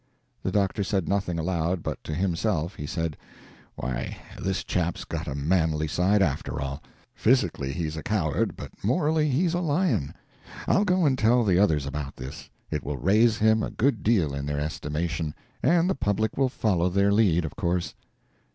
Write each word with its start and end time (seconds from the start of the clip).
The 0.41 0.51
doctor 0.51 0.83
said 0.83 1.07
nothing 1.07 1.37
aloud, 1.37 1.83
but 1.83 2.03
to 2.05 2.15
himself 2.15 2.73
he 2.75 2.87
said: 2.87 3.15
"Why, 3.75 4.17
this 4.41 4.63
chap's 4.63 5.05
got 5.05 5.27
a 5.27 5.35
manly 5.35 5.87
side, 5.87 6.23
after 6.23 6.59
all! 6.59 6.81
Physically 7.13 7.71
he's 7.71 7.95
a 7.95 8.01
coward, 8.01 8.55
but 8.57 8.71
morally 8.83 9.29
he's 9.29 9.53
a 9.53 9.59
lion. 9.59 10.15
I'll 10.67 10.85
go 10.85 11.05
and 11.05 11.19
tell 11.19 11.43
the 11.43 11.59
others 11.59 11.85
about 11.85 12.15
this; 12.15 12.49
it 12.71 12.83
will 12.83 12.97
raise 12.97 13.37
him 13.37 13.61
a 13.61 13.69
good 13.69 14.01
deal 14.01 14.33
in 14.33 14.47
their 14.47 14.59
estimation 14.59 15.35
and 15.61 15.87
the 15.87 15.93
public 15.93 16.35
will 16.35 16.49
follow 16.49 16.89
their 16.89 17.11
lead, 17.11 17.45
of 17.45 17.55
course." 17.55 17.93